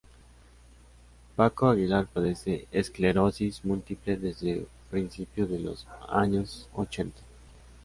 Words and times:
Paco 1.35 1.69
Aguilar 1.69 2.07
padece 2.07 2.67
esclerosis 2.71 3.63
múltiple 3.63 4.17
desde 4.17 4.65
principio 4.89 5.45
de 5.45 5.59
los 5.59 5.85
años 6.09 6.67
ochenta. 6.73 7.21